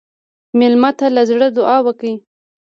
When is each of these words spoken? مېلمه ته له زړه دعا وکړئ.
مېلمه 0.59 0.91
ته 0.99 1.05
له 1.15 1.21
زړه 1.29 1.47
دعا 1.57 1.77
وکړئ. 1.85 2.15